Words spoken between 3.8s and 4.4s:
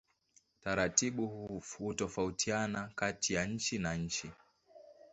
nchi.